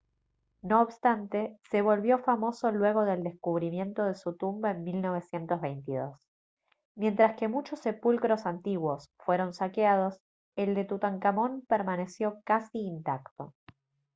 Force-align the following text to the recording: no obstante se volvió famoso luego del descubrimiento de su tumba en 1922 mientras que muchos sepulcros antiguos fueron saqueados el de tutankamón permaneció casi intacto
no 0.63 0.81
obstante 0.81 1.59
se 1.69 1.83
volvió 1.83 2.17
famoso 2.17 2.71
luego 2.71 3.03
del 3.05 3.21
descubrimiento 3.21 4.03
de 4.03 4.15
su 4.15 4.35
tumba 4.35 4.71
en 4.71 4.83
1922 4.83 6.19
mientras 6.95 7.35
que 7.37 7.47
muchos 7.47 7.81
sepulcros 7.81 8.47
antiguos 8.47 9.11
fueron 9.19 9.53
saqueados 9.53 10.19
el 10.55 10.73
de 10.73 10.85
tutankamón 10.85 11.61
permaneció 11.67 12.41
casi 12.45 12.79
intacto 12.79 13.53